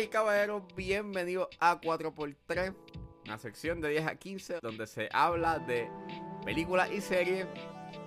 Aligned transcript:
Y 0.00 0.08
caballeros, 0.08 0.64
bienvenidos 0.74 1.46
a 1.60 1.80
4x3, 1.80 2.74
una 3.26 3.38
sección 3.38 3.80
de 3.80 3.90
10 3.90 4.06
a 4.08 4.16
15 4.16 4.58
donde 4.60 4.88
se 4.88 5.08
habla 5.12 5.60
de 5.60 5.88
películas 6.44 6.90
y 6.90 7.00
series 7.00 7.46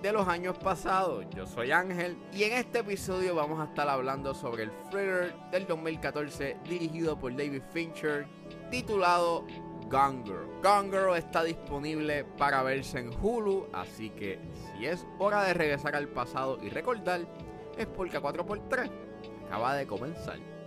de 0.02 0.12
los 0.12 0.28
años 0.28 0.58
pasados. 0.58 1.24
Yo 1.34 1.46
soy 1.46 1.72
Ángel 1.72 2.18
y 2.34 2.42
en 2.42 2.52
este 2.52 2.80
episodio 2.80 3.34
vamos 3.34 3.58
a 3.58 3.70
estar 3.70 3.88
hablando 3.88 4.34
sobre 4.34 4.64
el 4.64 4.72
thriller 4.90 5.34
del 5.50 5.66
2014 5.66 6.58
dirigido 6.68 7.18
por 7.18 7.34
David 7.34 7.62
Fincher 7.72 8.26
titulado 8.70 9.46
Gone 9.88 10.24
Girl. 10.24 10.46
Gone 10.62 10.90
Girl 10.90 11.16
está 11.16 11.42
disponible 11.42 12.24
para 12.36 12.62
verse 12.62 12.98
en 12.98 13.10
Hulu, 13.18 13.66
así 13.72 14.10
que 14.10 14.38
si 14.52 14.84
es 14.84 15.06
hora 15.18 15.42
de 15.44 15.54
regresar 15.54 15.96
al 15.96 16.08
pasado 16.08 16.58
y 16.62 16.68
recordar, 16.68 17.22
es 17.78 17.86
porque 17.86 18.20
4x3 18.20 18.90
acaba 19.46 19.74
de 19.74 19.86
comenzar. 19.86 20.57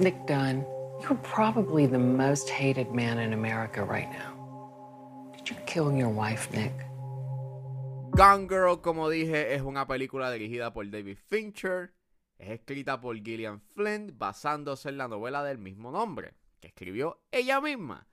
Nick 0.00 0.26
Dunn, 0.26 0.64
you're 1.02 1.18
probably 1.22 1.84
the 1.84 1.98
most 1.98 2.48
hated 2.48 2.90
man 2.90 3.18
in 3.18 3.34
America 3.34 3.84
right 3.84 4.08
now. 4.10 4.32
Did 5.36 5.50
you 5.50 5.56
kill 5.66 5.92
your 5.92 6.08
wife, 6.08 6.50
Nick? 6.54 6.72
Gone 8.16 8.46
Girl, 8.48 8.78
como 8.80 9.10
dije, 9.10 9.54
es 9.54 9.60
una 9.60 9.86
película 9.86 10.32
dirigida 10.32 10.72
por 10.72 10.90
David 10.90 11.18
Fincher. 11.28 11.92
Es 12.38 12.48
escrita 12.48 12.98
por 12.98 13.14
Gillian 13.14 13.60
Flynn 13.60 14.14
basándose 14.16 14.88
en 14.88 14.96
la 14.96 15.06
novela 15.06 15.44
del 15.44 15.58
mismo 15.58 15.90
nombre, 15.90 16.32
que 16.60 16.68
escribió 16.68 17.20
ella 17.30 17.60
misma. 17.60 18.08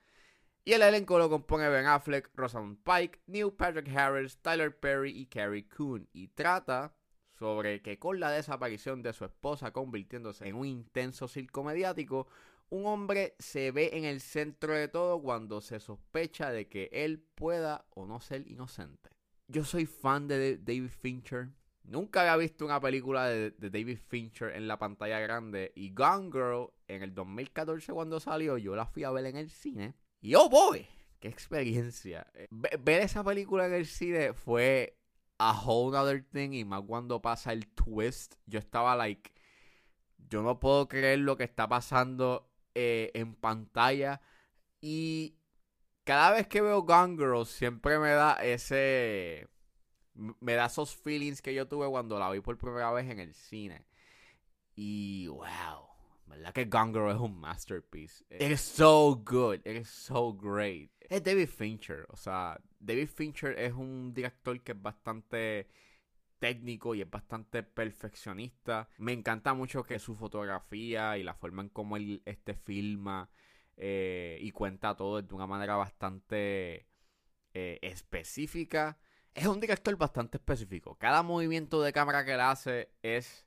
Y 0.66 0.74
el 0.74 0.82
elenco 0.82 1.18
lo 1.18 1.30
compone 1.30 1.70
Ben 1.70 1.86
Affleck, 1.86 2.32
Rosamund 2.36 2.80
Pike, 2.84 3.22
Neil 3.28 3.54
Patrick 3.54 3.88
Harris, 3.96 4.42
Tyler 4.42 4.78
Perry 4.78 5.18
y 5.18 5.28
Carrie 5.28 5.70
Coon. 5.70 6.10
Y 6.12 6.28
trata 6.28 6.97
sobre 7.38 7.82
que 7.82 8.00
con 8.00 8.20
la 8.20 8.32
desaparición 8.32 9.02
de 9.02 9.14
su 9.14 9.26
esposa 9.26 9.72
convirtiéndose 9.72 10.48
en 10.48 10.56
un 10.56 10.66
intenso 10.66 11.28
circo 11.28 11.64
mediático, 11.64 12.28
un 12.70 12.86
hombre 12.86 13.36
se 13.40 13.72
ve 13.72 13.92
en 13.94 14.04
el 14.04 14.22
centro 14.22 14.74
de 14.74 14.88
todo 14.88 15.22
cuando 15.22 15.62
se 15.62 15.80
sospecha 15.80 16.52
de 16.52 16.68
que 16.68 16.90
él 16.92 17.20
pueda 17.36 17.86
o 17.92 18.06
no 18.06 18.20
ser 18.20 18.50
inocente. 18.50 19.10
Yo 19.48 19.64
soy 19.64 19.86
fan 19.86 20.28
de 20.28 20.58
David 20.58 20.90
Fincher. 20.90 21.50
Nunca 21.84 22.22
había 22.22 22.36
visto 22.36 22.66
una 22.66 22.82
película 22.82 23.28
de, 23.30 23.52
David 23.52 24.00
Fincher 24.10 24.54
en 24.54 24.68
la 24.68 24.78
pantalla 24.78 25.20
grande. 25.20 25.72
Y 25.76 25.94
Gone 25.94 26.30
Girl, 26.32 26.70
en 26.90 27.02
el 27.02 27.14
2014 27.14 27.94
cuando 27.94 28.20
salió, 28.20 28.58
yo 28.58 28.76
la 28.76 28.86
fui 28.86 29.06
a 29.06 29.12
ver 29.12 29.26
en 29.26 29.38
el 29.38 29.50
cine. 29.50 29.94
Y 30.20 30.36
oh 30.36 30.50
boy, 30.50 30.86
qué 31.22 31.30
experiencia. 31.30 32.28
Ver 32.50 33.02
esa 33.02 33.24
película 33.24 33.68
en 33.68 33.74
el 33.74 33.86
cine 33.86 34.34
fue 34.34 34.97
a 35.40 35.54
whole 35.54 35.96
other 35.96 36.24
thing. 36.24 36.54
Y 36.54 36.66
más 36.66 36.84
cuando 36.86 37.22
pasa 37.22 37.54
el 37.54 37.68
twist, 37.68 38.36
yo 38.46 38.60
estaba 38.60 38.96
like, 38.96 39.32
yo 40.30 40.42
no 40.42 40.60
puedo 40.60 40.88
creer 40.88 41.20
lo 41.20 41.38
que 41.38 41.44
está 41.44 41.68
pasando 41.68 42.50
eh, 42.76 43.12
en 43.14 43.36
pantalla. 43.36 44.22
Y 44.82 45.36
cada 46.04 46.32
vez 46.32 46.48
que 46.48 46.62
veo 46.62 46.84
Gone 46.84 47.18
Girl, 47.18 47.46
siempre 47.46 48.00
me 48.00 48.12
da 48.12 48.34
ese. 48.44 49.48
Me 50.14 50.54
da 50.54 50.66
esos 50.66 50.96
feelings 50.96 51.42
que 51.42 51.54
yo 51.54 51.68
tuve 51.68 51.88
cuando 51.90 52.18
la 52.18 52.32
vi 52.32 52.40
por 52.40 52.58
primera 52.58 52.92
vez 52.92 53.10
en 53.10 53.20
el 53.20 53.34
cine. 53.34 53.86
Y 54.76 55.28
wow. 55.28 55.88
¿Verdad 56.28 56.54
que 56.54 56.66
Gone 56.66 56.92
Girl 56.92 57.12
es 57.12 57.18
un 57.18 57.40
masterpiece? 57.40 58.26
It 58.30 58.58
so 58.58 59.16
good. 59.16 59.62
It 59.66 59.78
is 59.78 59.90
so 59.90 60.34
great. 60.34 60.92
Es 61.10 61.24
David 61.24 61.48
Fincher. 61.48 62.06
O 62.10 62.18
sea, 62.18 62.60
David 62.80 63.08
Fincher 63.08 63.58
es 63.58 63.74
un 63.74 64.14
director 64.14 64.62
que 64.62 64.74
es 64.74 64.82
bastante 64.82 65.68
técnico 66.40 66.94
y 66.96 67.02
es 67.02 67.10
bastante 67.10 67.64
perfeccionista. 67.64 68.90
Me 68.98 69.14
encanta 69.14 69.54
mucho 69.54 69.84
que 69.84 70.00
su 70.00 70.16
fotografía 70.16 71.18
y 71.18 71.24
la 71.24 71.34
forma 71.34 71.64
en 71.64 71.70
cómo 71.70 71.98
él 71.98 72.22
este 72.26 72.54
filma 72.54 73.30
eh, 73.78 74.38
y 74.42 74.52
cuenta 74.52 74.96
todo 74.96 75.22
de 75.22 75.34
una 75.34 75.48
manera 75.48 75.76
bastante 75.76 76.88
eh, 77.54 77.80
específica. 77.82 79.00
Es 79.34 79.48
un 79.48 79.60
director 79.60 79.96
bastante 79.96 80.38
específico. 80.38 80.98
Cada 80.98 81.24
movimiento 81.24 81.82
de 81.82 81.94
cámara 81.94 82.26
que 82.26 82.34
él 82.34 82.42
hace 82.42 82.92
es 83.02 83.47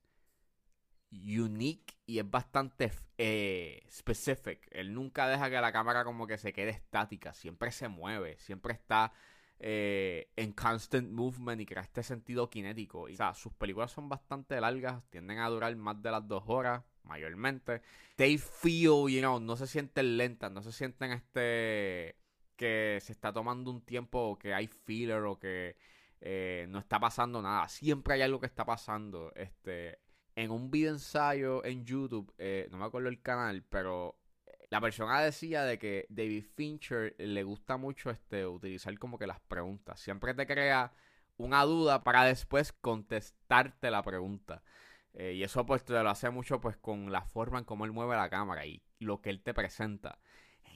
unique 1.11 1.95
y 2.07 2.19
es 2.19 2.31
bastante 2.31 2.93
eh, 3.19 3.87
specific. 3.91 4.67
Él 4.71 4.95
nunca 4.95 5.29
deja 5.29 5.51
que 5.51 5.61
la 5.61 5.73
cámara 5.73 6.05
como 6.05 6.27
que 6.27 6.39
se 6.39 6.53
quede 6.53 6.71
estática. 6.71 7.33
Siempre 7.35 7.73
se 7.73 7.89
mueve. 7.89 8.39
Siempre 8.39 8.73
está 8.73 9.13
eh, 9.59 10.31
en 10.37 10.53
constant 10.53 11.11
movement 11.11 11.61
y 11.61 11.67
crea 11.67 11.83
este 11.83 12.03
sentido 12.03 12.49
cinético. 12.53 13.09
Y, 13.09 13.15
o 13.15 13.17
sea, 13.17 13.35
sus 13.35 13.53
películas 13.53 13.91
son 13.91 14.09
bastante 14.09 14.61
largas. 14.61 15.03
Tienden 15.11 15.39
a 15.39 15.49
durar 15.49 15.75
más 15.77 16.01
de 16.01 16.11
las 16.11 16.27
dos 16.27 16.45
horas. 16.47 16.83
Mayormente. 17.03 17.83
They 18.17 18.39
feel, 18.39 19.09
you 19.09 19.21
know, 19.21 19.41
no 19.41 19.57
se 19.57 19.67
sienten 19.67 20.17
lentas. 20.17 20.51
No 20.53 20.63
se 20.63 20.73
sienten 20.73 21.13
este... 21.13 22.17
Que 22.57 22.99
se 23.01 23.13
está 23.13 23.33
tomando 23.33 23.71
un 23.71 23.81
tiempo 23.81 24.19
o 24.21 24.39
que 24.39 24.55
hay 24.55 24.67
filler 24.67 25.23
o 25.25 25.39
que... 25.39 25.77
Eh, 26.21 26.67
no 26.69 26.79
está 26.79 27.01
pasando 27.01 27.41
nada. 27.41 27.67
Siempre 27.69 28.15
hay 28.15 28.23
algo 28.23 28.39
que 28.39 28.47
está 28.47 28.65
pasando. 28.65 29.33
Este 29.35 29.99
en 30.37 30.51
un 30.51 30.71
video 30.71 30.93
ensayo 30.93 31.65
en 31.65 31.85
YouTube, 31.85 32.33
eh, 32.39 32.69
no 32.71 32.79
me 32.79 32.85
acuerdo 32.85 33.09
el 33.09 33.21
canal, 33.21 33.63
pero 33.69 34.21
la 34.71 34.81
persona 34.81 35.21
decía 35.21 35.65
de 35.65 35.79
que 35.79 36.07
David 36.09 36.45
Fincher 36.55 37.15
le 37.19 37.43
gusta 37.43 37.77
mucho 37.77 38.11
este 38.11 38.47
utilizar 38.47 38.97
como 38.99 39.19
que 39.19 39.27
las 39.27 39.41
preguntas. 39.41 39.99
Siempre 39.99 40.33
te 40.33 40.47
crea 40.47 40.93
una 41.37 41.65
duda 41.65 42.05
para 42.05 42.25
después 42.25 42.73
contestarte 42.73 43.91
la 43.91 44.03
pregunta. 44.03 44.63
Eh, 45.13 45.33
y 45.35 45.43
eso 45.43 45.67
pues 45.67 45.85
te 45.85 45.93
lo 45.93 46.09
hace 46.09 46.31
mucho 46.31 46.61
pues 46.61 46.77
con 46.77 47.11
la 47.11 47.23
forma 47.23 47.59
en 47.59 47.65
cómo 47.65 47.85
él 47.85 47.91
mueve 47.91 48.15
la 48.15 48.31
cámara 48.31 48.65
y 48.65 48.81
lo 49.01 49.21
que 49.21 49.31
él 49.31 49.43
te 49.43 49.55
presenta. 49.55 50.21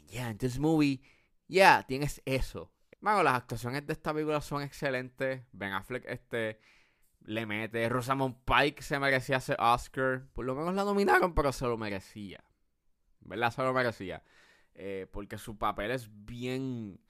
Yeah, 0.08 0.30
en 0.30 0.38
this 0.38 0.58
movie, 0.58 1.00
yeah, 1.46 1.84
tienes 1.86 2.20
eso. 2.24 2.72
Bueno, 3.00 3.22
las 3.22 3.34
actuaciones 3.34 3.86
de 3.86 3.92
esta 3.92 4.12
película 4.12 4.40
son 4.40 4.62
excelentes. 4.62 5.42
Ben 5.52 5.72
Affleck, 5.72 6.04
este 6.06 6.58
le 7.24 7.46
mete. 7.46 7.88
Rosamund 7.88 8.36
Pike 8.44 8.82
se 8.82 8.98
merecía 8.98 9.38
ese 9.38 9.56
Oscar. 9.58 10.26
Por 10.32 10.44
lo 10.44 10.54
menos 10.54 10.74
la 10.74 10.84
nominaron, 10.84 11.34
pero 11.34 11.52
se 11.52 11.66
lo 11.66 11.76
merecía. 11.76 12.44
¿Verdad? 13.20 13.50
Se 13.50 13.62
lo 13.62 13.72
merecía. 13.72 14.22
Eh, 14.74 15.06
porque 15.10 15.38
su 15.38 15.58
papel 15.58 15.90
es 15.90 16.08
bien. 16.12 17.00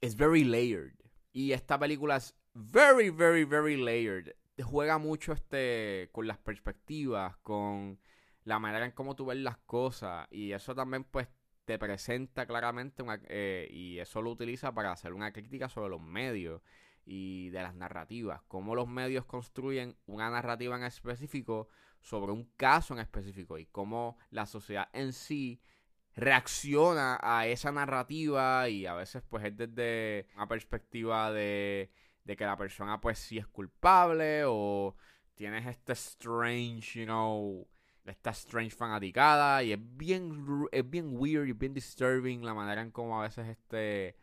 Es 0.00 0.16
very 0.16 0.44
layered. 0.44 0.94
Y 1.32 1.52
esta 1.52 1.78
película 1.78 2.16
es 2.16 2.34
very, 2.54 3.10
very, 3.10 3.44
very 3.44 3.76
layered. 3.76 4.34
Juega 4.62 4.98
mucho 4.98 5.32
este 5.32 6.08
con 6.12 6.26
las 6.26 6.38
perspectivas, 6.38 7.36
con 7.38 7.98
la 8.44 8.58
manera 8.58 8.86
en 8.86 8.92
cómo 8.92 9.14
tú 9.14 9.26
ves 9.26 9.38
las 9.38 9.58
cosas. 9.58 10.26
Y 10.30 10.52
eso 10.52 10.74
también, 10.74 11.04
pues, 11.04 11.28
te 11.66 11.78
presenta 11.78 12.46
claramente 12.46 13.04
eh, 13.28 13.68
y 13.70 13.98
eso 13.98 14.22
lo 14.22 14.30
utiliza 14.30 14.72
para 14.72 14.92
hacer 14.92 15.12
una 15.12 15.32
crítica 15.32 15.68
sobre 15.68 15.90
los 15.90 16.00
medios 16.00 16.62
y 17.06 17.50
de 17.50 17.62
las 17.62 17.74
narrativas, 17.74 18.42
cómo 18.48 18.74
los 18.74 18.88
medios 18.88 19.24
construyen 19.24 19.96
una 20.06 20.28
narrativa 20.28 20.76
en 20.76 20.82
específico 20.82 21.68
sobre 22.00 22.32
un 22.32 22.50
caso 22.56 22.94
en 22.94 23.00
específico 23.00 23.58
y 23.58 23.66
cómo 23.66 24.18
la 24.30 24.44
sociedad 24.44 24.88
en 24.92 25.12
sí 25.12 25.62
reacciona 26.16 27.18
a 27.22 27.46
esa 27.46 27.70
narrativa 27.70 28.68
y 28.68 28.86
a 28.86 28.94
veces 28.94 29.22
pues 29.28 29.44
es 29.44 29.56
desde 29.56 30.26
una 30.34 30.48
perspectiva 30.48 31.30
de, 31.30 31.92
de 32.24 32.36
que 32.36 32.44
la 32.44 32.56
persona 32.56 33.00
pues 33.00 33.18
sí 33.18 33.38
es 33.38 33.46
culpable 33.46 34.42
o 34.46 34.96
tienes 35.34 35.64
este 35.66 35.92
strange, 35.92 37.00
you 37.00 37.04
know, 37.04 37.68
esta 38.04 38.30
strange 38.30 38.74
fanaticada 38.74 39.62
y 39.62 39.72
es 39.72 39.78
bien, 39.80 40.66
es 40.72 40.88
bien 40.88 41.10
weird 41.10 41.46
y 41.46 41.52
bien 41.52 41.72
disturbing 41.72 42.44
la 42.44 42.54
manera 42.54 42.82
en 42.82 42.90
cómo 42.90 43.20
a 43.20 43.24
veces 43.24 43.46
este 43.46 44.16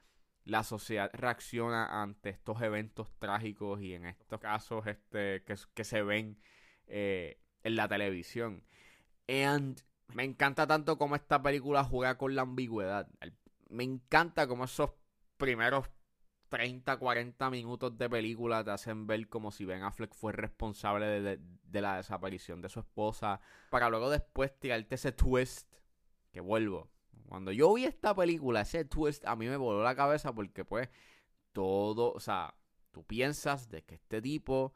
la 0.46 0.64
sociedad 0.64 1.10
reacciona 1.14 2.02
ante 2.02 2.30
estos 2.30 2.62
eventos 2.62 3.10
trágicos 3.20 3.82
y 3.82 3.94
en 3.94 4.06
estos 4.06 4.40
casos 4.40 4.86
este, 4.88 5.44
que, 5.44 5.84
se 5.84 6.02
ven 6.02 6.38
eh, 6.88 7.40
en 7.64 7.76
la 7.76 7.88
televisión. 7.88 8.64
And 9.28 9.82
me 10.14 10.24
encanta 10.24 10.68
tanto 10.68 10.98
cómo 10.98 11.16
esta 11.16 11.42
película 11.42 11.84
juega 11.84 12.18
con 12.18 12.36
la 12.36 12.42
ambigüedad. 12.42 13.08
Me 13.70 13.84
encanta 13.84 14.48
cómo 14.48 14.66
esos 14.66 14.92
primeros 15.38 15.90
30, 16.50 16.98
40 16.98 17.50
minutos 17.50 17.98
de 17.98 18.10
película 18.10 18.64
te 18.64 18.72
hacen 18.72 19.08
ver 19.08 19.28
como 19.28 19.50
si 19.50 19.66
Ben 19.66 19.82
Affleck 19.82 20.14
fue 20.14 20.34
responsable 20.34 21.06
de, 21.08 21.40
de 21.40 21.82
la 21.82 21.98
desaparición 21.98 22.62
de 22.62 22.70
su 22.70 22.82
esposa. 22.82 23.40
Para 23.72 23.90
luego 23.90 24.10
después 24.10 24.58
tirarte 24.60 24.96
ese 24.96 25.14
twist. 25.14 25.72
Que 26.32 26.42
vuelvo. 26.42 26.90
Cuando 27.28 27.52
yo 27.52 27.74
vi 27.74 27.86
esta 27.86 28.16
película, 28.16 28.62
ese 28.62 28.86
twist 28.86 29.26
a 29.26 29.36
mí 29.36 29.48
me 29.48 29.58
voló 29.58 29.84
la 29.84 29.96
cabeza 29.96 30.34
porque 30.34 30.66
pues 30.66 30.90
todo, 31.52 32.12
o 32.14 32.20
sea, 32.20 32.56
tú 32.92 33.04
piensas 33.04 33.70
de 33.70 33.84
que 33.84 33.96
este 33.96 34.22
tipo, 34.22 34.74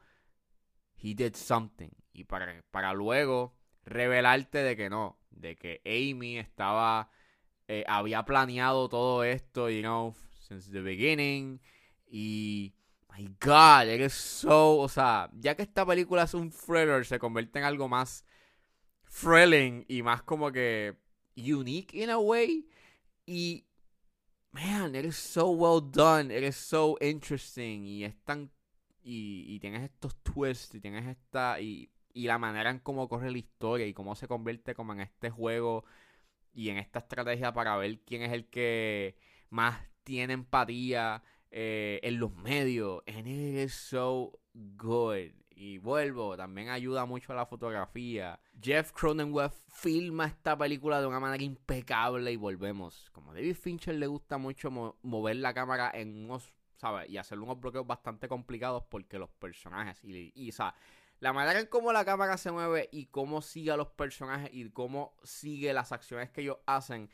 he 0.97 1.13
did 1.13 1.35
something. 1.35 1.89
Y 2.13 2.23
para, 2.23 2.63
para 2.71 2.93
luego 2.93 3.55
revelarte 3.83 4.59
de 4.59 4.75
que 4.75 4.89
no, 4.89 5.19
de 5.29 5.55
que 5.55 5.81
Amy 5.85 6.37
estaba, 6.37 7.09
eh, 7.67 7.83
había 7.87 8.23
planeado 8.25 8.89
todo 8.89 9.23
esto, 9.23 9.69
you 9.69 9.81
know, 9.81 10.15
since 10.39 10.71
the 10.71 10.81
beginning. 10.81 11.61
Y 12.09 12.73
My 13.17 13.27
God, 13.41 13.89
eres 13.89 14.13
so, 14.13 14.77
o 14.77 14.87
sea, 14.87 15.29
ya 15.33 15.55
que 15.55 15.63
esta 15.63 15.83
película 15.85 16.23
es 16.23 16.35
un 16.35 16.51
thriller, 16.51 17.03
se 17.03 17.17
convierte 17.17 17.57
en 17.57 17.65
algo 17.65 17.87
más 17.87 18.23
thrilling 19.21 19.85
y 19.87 20.03
más 20.03 20.21
como 20.21 20.51
que 20.51 20.95
unique 21.37 21.93
in 21.93 22.09
a 22.09 22.19
way. 22.19 22.67
Y, 23.25 23.65
man, 24.51 24.95
eres 24.95 25.15
so 25.15 25.49
well 25.51 25.81
done, 25.81 26.31
eres 26.31 26.55
so 26.55 26.97
interesting 26.99 27.85
y 27.85 28.03
es 28.03 28.15
tan, 28.25 28.51
y, 29.03 29.45
y 29.47 29.59
tienes 29.59 29.83
estos 29.83 30.15
twists 30.23 30.75
y 30.75 30.81
tienes 30.81 31.05
esta, 31.07 31.61
y, 31.61 31.89
y 32.13 32.27
la 32.27 32.37
manera 32.37 32.71
en 32.71 32.79
cómo 32.79 33.07
corre 33.07 33.31
la 33.31 33.37
historia 33.37 33.85
y 33.85 33.93
cómo 33.93 34.15
se 34.15 34.27
convierte 34.27 34.73
como 34.73 34.93
en 34.93 35.01
este 35.01 35.29
juego 35.29 35.85
y 36.53 36.69
en 36.69 36.77
esta 36.77 36.99
estrategia 36.99 37.53
para 37.53 37.77
ver 37.77 37.99
quién 37.99 38.23
es 38.23 38.31
el 38.33 38.47
que 38.47 39.15
más 39.49 39.79
tiene 40.03 40.33
empatía 40.33 41.21
eh, 41.51 41.99
en 42.01 42.19
los 42.19 42.33
medios. 42.33 43.03
And 43.07 43.27
it 43.27 43.65
is 43.65 43.73
so 43.73 44.39
good. 44.77 45.31
Y 45.59 45.79
vuelvo, 45.79 46.37
también 46.37 46.69
ayuda 46.69 47.05
mucho 47.05 47.33
a 47.33 47.35
la 47.35 47.45
fotografía. 47.47 48.39
Jeff 48.61 48.91
Cronenweth 48.91 49.53
filma 49.67 50.27
esta 50.27 50.55
película 50.55 51.01
de 51.01 51.07
una 51.07 51.19
manera 51.19 51.43
impecable 51.43 52.31
y 52.31 52.35
volvemos. 52.35 53.09
Como 53.11 53.33
David 53.33 53.55
Fincher 53.55 53.95
le 53.95 54.05
gusta 54.05 54.37
mucho 54.37 54.69
mover 55.01 55.37
la 55.37 55.55
cámara 55.55 55.89
en 55.93 56.25
unos, 56.25 56.53
¿sabes? 56.75 57.09
Y 57.09 57.17
hacer 57.17 57.39
unos 57.39 57.59
bloqueos 57.59 57.87
bastante 57.87 58.27
complicados 58.27 58.83
porque 58.87 59.17
los 59.17 59.31
personajes 59.31 60.03
y, 60.03 60.31
y 60.35 60.51
o 60.51 60.73
la 61.19 61.33
manera 61.33 61.59
en 61.59 61.65
cómo 61.65 61.91
la 61.91 62.05
cámara 62.05 62.37
se 62.37 62.51
mueve 62.51 62.89
y 62.91 63.07
cómo 63.07 63.41
sigue 63.41 63.71
a 63.71 63.77
los 63.77 63.87
personajes 63.87 64.51
y 64.53 64.69
cómo 64.69 65.15
sigue 65.23 65.73
las 65.73 65.91
acciones 65.91 66.29
que 66.29 66.41
ellos 66.41 66.57
hacen 66.67 67.09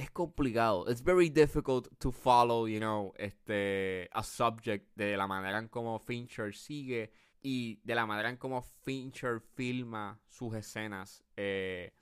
es 0.00 0.10
complicado. 0.10 0.86
It's 0.88 1.02
very 1.02 1.28
difficult 1.28 1.88
to 1.98 2.10
follow, 2.10 2.66
you 2.66 2.78
know, 2.78 3.12
este, 3.18 4.08
a 4.12 4.22
subject 4.22 4.96
de 4.96 5.16
la 5.16 5.26
manera 5.26 5.58
en 5.58 5.68
cómo 5.68 5.98
Fincher 5.98 6.54
sigue 6.54 7.12
y 7.42 7.80
de 7.84 7.94
la 7.94 8.06
manera 8.06 8.30
en 8.30 8.36
cómo 8.36 8.62
Fincher 8.62 9.40
filma 9.40 10.18
sus 10.26 10.54
escenas 10.54 11.22
eh, 11.36 11.92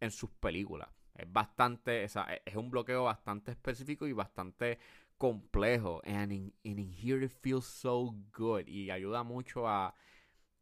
en 0.00 0.10
sus 0.10 0.30
películas. 0.30 0.88
Es 1.14 1.30
bastante, 1.30 2.04
es 2.04 2.56
un 2.56 2.70
bloqueo 2.70 3.04
bastante 3.04 3.52
específico 3.52 4.06
y 4.06 4.12
bastante 4.12 4.78
complejo. 5.18 6.00
And 6.04 6.32
in, 6.32 6.54
in 6.62 6.78
here 6.78 7.22
it 7.22 7.30
feels 7.42 7.66
so 7.66 8.14
good. 8.32 8.66
Y 8.66 8.90
ayuda 8.90 9.22
mucho 9.22 9.68
a 9.68 9.94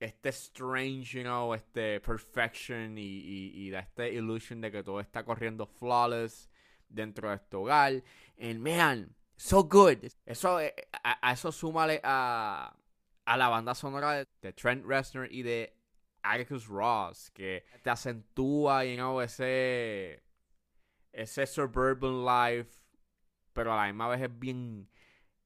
este 0.00 0.30
strange, 0.30 1.16
you 1.16 1.22
know, 1.22 1.54
este 1.54 2.00
perfection 2.00 2.98
y, 2.98 3.52
y, 3.54 3.70
da 3.70 3.78
este 3.78 4.12
illusion 4.12 4.60
de 4.60 4.72
que 4.72 4.82
todo 4.82 4.98
está 4.98 5.24
corriendo 5.24 5.64
flawless 5.64 6.50
dentro 6.92 7.30
de 7.30 7.36
este 7.36 7.56
hogar. 7.56 8.02
And 8.40 8.60
man, 8.60 9.14
so 9.36 9.64
good. 9.64 9.98
Eso, 10.26 10.60
eh, 10.60 10.74
a, 11.02 11.32
eso 11.32 11.50
súmale 11.52 12.00
a, 12.04 12.74
a 13.24 13.36
la 13.36 13.48
banda 13.48 13.74
sonora 13.74 14.24
de, 14.40 14.52
Trent 14.52 14.84
Reznor 14.84 15.32
y 15.32 15.42
de 15.42 15.74
Atticus 16.22 16.66
Ross, 16.66 17.30
que 17.30 17.64
te 17.82 17.90
acentúa, 17.90 18.84
you 18.84 18.96
know, 18.96 19.20
ese, 19.20 20.22
ese 21.12 21.46
suburban 21.46 22.24
life, 22.24 22.80
pero 23.52 23.72
a 23.72 23.76
la 23.76 23.86
misma 23.86 24.08
vez 24.08 24.22
es 24.22 24.38
bien 24.38 24.88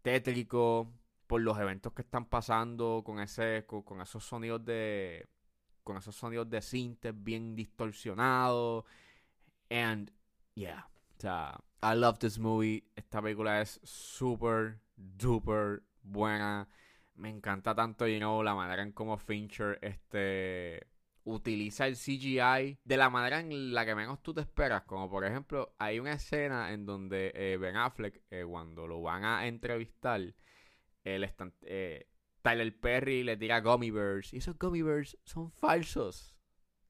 tétrico 0.02 0.92
por 1.26 1.40
los 1.40 1.58
eventos 1.58 1.92
que 1.92 2.02
están 2.02 2.26
pasando 2.26 3.02
con 3.04 3.18
ese 3.18 3.66
con, 3.66 4.00
esos 4.00 4.24
sonidos 4.24 4.64
de 4.64 5.28
con 5.82 5.96
esos 5.96 6.14
sonidos 6.14 6.48
de 6.48 6.62
sintes 6.62 7.12
bien 7.12 7.56
distorsionados 7.56 8.84
and 9.68 10.12
yeah 10.54 10.88
o 11.16 11.20
sea 11.20 11.60
I 11.82 11.96
love 11.96 12.18
this 12.18 12.38
movie 12.38 12.84
esta 12.96 13.22
película 13.22 13.60
es 13.60 13.80
super 13.82 14.80
duper 14.96 15.82
buena 16.02 16.68
me 17.14 17.30
encanta 17.30 17.74
tanto 17.74 18.06
you 18.06 18.18
know 18.18 18.42
la 18.42 18.54
manera 18.54 18.82
en 18.82 18.92
cómo 18.92 19.16
Fincher 19.16 19.78
este 19.82 20.86
utiliza 21.26 21.88
el 21.88 21.96
CGI 21.96 22.78
de 22.84 22.96
la 22.96 23.10
manera 23.10 23.40
en 23.40 23.74
la 23.74 23.84
que 23.84 23.94
menos 23.94 24.22
tú 24.22 24.32
te 24.32 24.40
esperas. 24.40 24.84
Como 24.84 25.10
por 25.10 25.24
ejemplo, 25.24 25.74
hay 25.78 25.98
una 25.98 26.12
escena 26.12 26.72
en 26.72 26.86
donde 26.86 27.32
eh, 27.34 27.56
Ben 27.58 27.76
Affleck, 27.76 28.22
eh, 28.30 28.44
cuando 28.48 28.86
lo 28.86 29.02
van 29.02 29.24
a 29.24 29.46
entrevistar, 29.46 30.20
el 31.04 31.34
eh, 31.62 32.08
Tyler 32.42 32.80
Perry 32.80 33.24
le 33.24 33.36
tira 33.36 33.60
gummy 33.60 33.90
bears. 33.90 34.32
Y 34.32 34.38
esos 34.38 34.56
gummy 34.56 34.82
bears 34.82 35.18
son 35.24 35.50
falsos. 35.50 36.36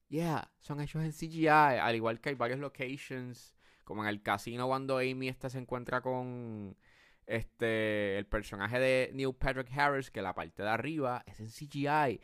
Yeah, 0.09 0.53
son 0.61 0.81
hechos 0.81 1.03
en 1.03 1.13
CGI. 1.13 1.49
Al 1.49 1.97
igual 1.97 2.21
que 2.21 2.29
hay 2.29 2.35
varios 2.35 2.61
locations. 2.61 3.56
Como 3.87 4.03
en 4.03 4.09
el 4.09 4.21
casino 4.21 4.67
cuando 4.67 4.99
Amy 4.99 5.29
esta 5.29 5.49
se 5.49 5.59
encuentra 5.59 6.01
con 6.01 6.77
este 7.25 8.19
el 8.19 8.27
personaje 8.27 8.81
de 8.81 9.11
Neil 9.15 9.33
Patrick 9.33 9.71
Harris. 9.73 10.11
Que 10.11 10.23
la 10.23 10.35
parte 10.35 10.65
de 10.65 10.69
arriba 10.69 11.23
es 11.25 11.39
en 11.39 11.49
CGI. 11.49 12.21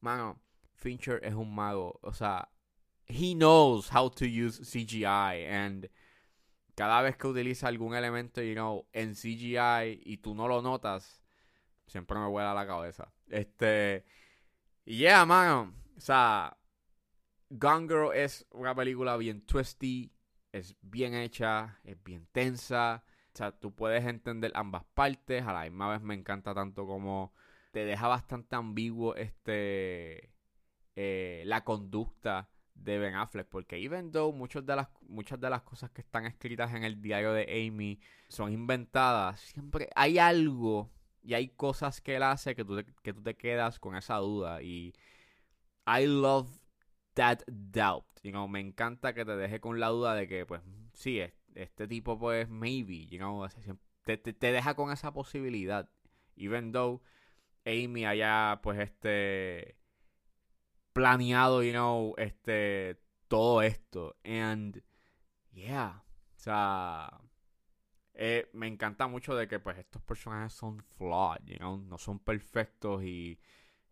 Mano, 0.00 0.40
Fincher 0.76 1.20
es 1.24 1.34
un 1.34 1.52
mago. 1.52 1.98
O 2.02 2.12
sea, 2.12 2.48
he 3.06 3.34
knows 3.34 3.90
how 3.92 4.08
to 4.08 4.24
use 4.24 4.62
CGI. 4.62 5.46
And 5.46 5.90
cada 6.76 7.02
vez 7.02 7.16
que 7.16 7.26
utiliza 7.26 7.66
algún 7.66 7.96
elemento, 7.96 8.40
you 8.40 8.54
know, 8.54 8.86
en 8.92 9.14
CGI 9.14 10.00
y 10.04 10.18
tú 10.18 10.36
no 10.36 10.46
lo 10.46 10.62
notas, 10.62 11.20
Siempre 11.90 12.16
me 12.20 12.28
vuela 12.28 12.54
la 12.54 12.64
cabeza. 12.68 13.12
Este. 13.28 14.04
Yeah, 14.84 15.26
mano. 15.26 15.74
O 15.96 16.00
sea. 16.00 16.56
Gone 17.48 17.88
Girl 17.88 18.12
es 18.14 18.46
una 18.52 18.76
película 18.76 19.16
bien 19.16 19.44
twisty. 19.44 20.12
Es 20.52 20.76
bien 20.82 21.14
hecha. 21.14 21.78
Es 21.84 22.02
bien 22.02 22.26
tensa. 22.32 23.04
O 23.32 23.36
sea, 23.36 23.52
tú 23.52 23.74
puedes 23.74 24.04
entender 24.04 24.52
ambas 24.54 24.84
partes. 24.94 25.44
A 25.46 25.52
la 25.52 25.62
misma 25.64 25.90
vez 25.90 26.02
me 26.02 26.14
encanta 26.14 26.54
tanto 26.54 26.86
como 26.86 27.32
te 27.72 27.84
deja 27.84 28.08
bastante 28.08 28.56
ambiguo 28.56 29.14
este. 29.14 30.32
Eh, 30.96 31.42
la 31.46 31.64
conducta 31.64 32.50
de 32.74 32.98
Ben 32.98 33.14
Affleck. 33.14 33.48
Porque 33.48 33.76
even 33.76 34.10
though 34.12 34.34
muchas 34.34 34.66
de, 34.66 34.76
las, 34.76 34.88
muchas 35.02 35.40
de 35.40 35.50
las 35.50 35.62
cosas 35.62 35.90
que 35.90 36.00
están 36.00 36.26
escritas 36.26 36.74
en 36.74 36.84
el 36.84 37.00
diario 37.00 37.32
de 37.32 37.66
Amy 37.68 38.00
son 38.28 38.52
inventadas, 38.52 39.40
siempre 39.40 39.88
hay 39.94 40.18
algo 40.18 40.90
y 41.22 41.34
hay 41.34 41.48
cosas 41.48 42.00
que 42.00 42.16
él 42.16 42.22
hace 42.22 42.54
que 42.54 42.64
tú 42.64 42.76
te, 42.76 42.84
que 43.02 43.12
tú 43.12 43.22
te 43.22 43.36
quedas 43.36 43.78
con 43.78 43.96
esa 43.96 44.16
duda. 44.16 44.62
Y 44.62 44.94
I 45.86 46.06
love 46.06 46.59
that 47.20 47.44
doubt. 47.46 48.06
You 48.22 48.32
know, 48.32 48.48
me 48.48 48.60
encanta 48.60 49.12
que 49.12 49.24
te 49.24 49.36
deje 49.36 49.60
con 49.60 49.78
la 49.78 49.88
duda 49.88 50.14
de 50.14 50.26
que, 50.26 50.46
pues, 50.46 50.62
sí, 50.94 51.20
este 51.54 51.86
tipo, 51.86 52.18
pues, 52.18 52.48
maybe, 52.48 53.06
you 53.06 53.18
know, 53.18 53.46
te, 54.04 54.16
te, 54.16 54.52
deja 54.52 54.74
con 54.74 54.90
esa 54.90 55.12
posibilidad. 55.12 55.88
Even 56.36 56.72
though 56.72 57.02
Amy 57.66 58.06
haya, 58.06 58.60
pues, 58.62 58.78
este, 58.78 59.76
planeado, 60.94 61.62
you 61.62 61.72
know, 61.72 62.14
este, 62.16 62.98
todo 63.28 63.60
esto. 63.60 64.16
And, 64.24 64.82
yeah, 65.52 66.02
o 66.36 66.38
sea, 66.38 67.20
eh, 68.14 68.48
me 68.54 68.66
encanta 68.66 69.06
mucho 69.08 69.34
de 69.34 69.46
que 69.46 69.60
pues 69.60 69.78
estos 69.78 70.02
personajes 70.02 70.54
son 70.54 70.82
flawed, 70.96 71.40
you 71.44 71.56
know? 71.56 71.76
no 71.78 71.98
son 71.98 72.18
perfectos 72.18 73.02
y 73.04 73.38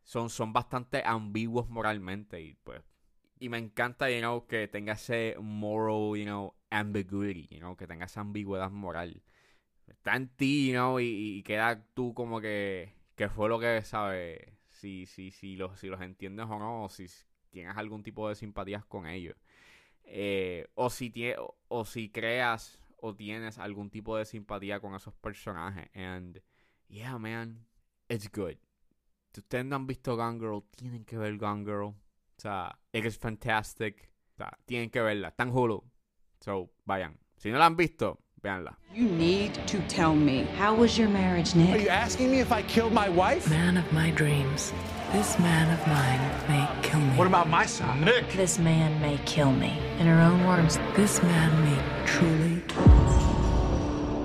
son, 0.02 0.30
son 0.30 0.52
bastante 0.52 1.02
ambiguos 1.04 1.68
moralmente 1.68 2.40
y 2.40 2.54
pues 2.54 2.82
y 3.40 3.48
me 3.48 3.58
encanta, 3.58 4.10
you 4.10 4.18
know, 4.18 4.46
que 4.46 4.68
tenga 4.68 4.94
ese 4.94 5.36
moral, 5.40 6.16
you 6.18 6.24
know, 6.24 6.54
ambiguity, 6.70 7.48
you 7.50 7.58
know, 7.58 7.76
que 7.76 7.86
tenga 7.86 8.06
esa 8.06 8.20
ambigüedad 8.20 8.70
moral. 8.70 9.22
Está 9.86 10.16
en 10.16 10.28
ti, 10.28 10.68
you 10.68 10.72
know, 10.74 11.00
y, 11.00 11.42
queda 11.44 11.84
tú 11.94 12.14
como 12.14 12.40
que, 12.40 12.94
que 13.16 13.28
fue 13.28 13.48
lo 13.48 13.58
que, 13.58 13.82
¿sabes? 13.82 14.38
Si, 14.68 15.06
si, 15.06 15.30
si, 15.30 15.56
los, 15.56 15.78
si 15.78 15.88
los 15.88 16.00
entiendes 16.00 16.46
o 16.46 16.58
no, 16.58 16.84
o 16.84 16.88
si 16.88 17.06
tienes 17.50 17.76
algún 17.76 18.02
tipo 18.02 18.28
de 18.28 18.34
simpatías 18.34 18.84
con 18.84 19.06
ellos. 19.06 19.36
Eh, 20.04 20.66
o, 20.74 20.90
si 20.90 21.10
tie, 21.10 21.36
o 21.68 21.84
si 21.84 22.10
creas 22.10 22.80
o 23.00 23.14
tienes 23.14 23.58
algún 23.58 23.90
tipo 23.90 24.16
de 24.16 24.24
simpatía 24.24 24.80
con 24.80 24.94
esos 24.94 25.14
personajes. 25.14 25.88
And 25.94 26.42
yeah, 26.88 27.18
man, 27.18 27.66
it's 28.08 28.30
good. 28.30 28.56
Si 29.32 29.40
ustedes 29.40 29.64
no 29.64 29.76
han 29.76 29.86
visto 29.86 30.16
Gone 30.16 30.38
Girl, 30.38 30.62
tienen 30.76 31.04
que 31.04 31.18
ver 31.18 31.36
Gone 31.36 31.64
Girl. 31.64 31.94
O 32.38 32.40
sea, 32.40 32.78
es 32.92 33.18
fantastic. 33.18 34.10
O 34.34 34.36
sea, 34.36 34.56
tienen 34.64 34.90
que 34.90 35.00
verla. 35.00 35.28
Está 35.28 35.42
en 35.42 35.50
Hulu. 35.50 35.82
So, 36.40 36.70
vayan. 36.84 37.18
Si 37.36 37.50
no 37.50 37.58
la 37.58 37.66
han 37.66 37.76
visto, 37.76 38.20
véanla. 38.40 38.78
You 38.94 39.08
need 39.08 39.54
to 39.66 39.78
tell 39.88 40.14
me. 40.14 40.44
How 40.56 40.72
was 40.72 40.96
your 40.96 41.08
marriage, 41.08 41.56
Nick? 41.56 41.74
Are 41.74 41.82
you 41.82 41.88
asking 41.88 42.30
me 42.30 42.38
if 42.38 42.52
I 42.52 42.62
killed 42.62 42.92
my 42.92 43.08
wife? 43.08 43.50
Man 43.50 43.76
of 43.76 43.92
my 43.92 44.12
dreams. 44.12 44.72
This 45.12 45.36
man 45.40 45.68
of 45.72 45.84
mine 45.88 46.20
may 46.48 46.68
kill 46.82 47.00
me. 47.00 47.16
What 47.16 47.26
about 47.26 47.48
my 47.48 47.66
son? 47.66 48.04
Nick! 48.04 48.32
This 48.34 48.58
man 48.60 49.00
may 49.00 49.18
kill 49.24 49.50
me. 49.50 49.76
In 49.98 50.06
her 50.06 50.20
own 50.20 50.46
words, 50.46 50.78
this 50.94 51.20
man 51.22 51.50
may 51.64 52.06
truly 52.06 52.62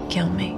kill 0.10 0.29
me. 0.29 0.50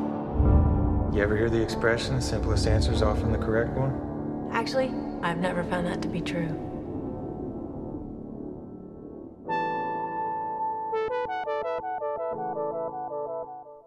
You 1.16 1.22
ever 1.24 1.38
hear 1.38 1.50
the 1.50 1.62
expression, 1.62 2.16
the 2.16 2.22
simplest 2.22 2.68
answer 2.68 2.92
is 2.92 3.02
often 3.02 3.32
the 3.32 3.38
correct 3.38 3.78
one? 3.78 4.50
Actually, 4.52 4.92
I've 5.22 5.38
never 5.38 5.64
found 5.64 5.88
that 5.88 6.02
to 6.02 6.10
be 6.10 6.20
true. 6.20 6.65